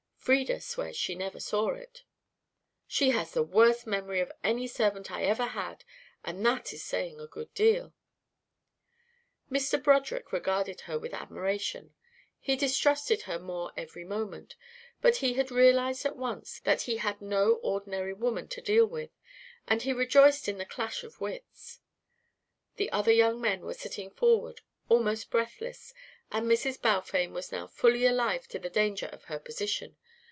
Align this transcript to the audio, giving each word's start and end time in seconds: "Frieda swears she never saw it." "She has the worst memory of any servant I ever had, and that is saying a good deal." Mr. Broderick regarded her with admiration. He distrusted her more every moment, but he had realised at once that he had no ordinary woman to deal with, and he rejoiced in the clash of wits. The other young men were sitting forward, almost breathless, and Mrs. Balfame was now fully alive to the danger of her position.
"Frieda 0.21 0.61
swears 0.61 0.95
she 0.95 1.15
never 1.15 1.39
saw 1.39 1.69
it." 1.73 2.03
"She 2.85 3.09
has 3.09 3.31
the 3.33 3.41
worst 3.41 3.87
memory 3.87 4.19
of 4.19 4.31
any 4.43 4.67
servant 4.67 5.09
I 5.11 5.23
ever 5.23 5.45
had, 5.45 5.83
and 6.23 6.45
that 6.45 6.71
is 6.73 6.85
saying 6.85 7.19
a 7.19 7.25
good 7.25 7.51
deal." 7.55 7.95
Mr. 9.49 9.81
Broderick 9.83 10.31
regarded 10.31 10.81
her 10.81 10.99
with 10.99 11.15
admiration. 11.15 11.95
He 12.39 12.55
distrusted 12.55 13.23
her 13.23 13.39
more 13.39 13.73
every 13.75 14.03
moment, 14.03 14.55
but 15.01 15.17
he 15.17 15.33
had 15.33 15.49
realised 15.49 16.05
at 16.05 16.15
once 16.17 16.59
that 16.59 16.83
he 16.83 16.97
had 16.97 17.19
no 17.19 17.53
ordinary 17.55 18.13
woman 18.13 18.47
to 18.49 18.61
deal 18.61 18.85
with, 18.85 19.09
and 19.67 19.81
he 19.81 19.91
rejoiced 19.91 20.47
in 20.47 20.59
the 20.59 20.65
clash 20.67 21.03
of 21.03 21.19
wits. 21.19 21.79
The 22.75 22.91
other 22.91 23.11
young 23.11 23.41
men 23.41 23.61
were 23.61 23.73
sitting 23.73 24.11
forward, 24.11 24.61
almost 24.87 25.31
breathless, 25.31 25.95
and 26.31 26.45
Mrs. 26.47 26.79
Balfame 26.79 27.33
was 27.33 27.51
now 27.51 27.65
fully 27.65 28.05
alive 28.05 28.47
to 28.49 28.59
the 28.59 28.69
danger 28.69 29.07
of 29.07 29.23
her 29.25 29.39
position. 29.39 29.97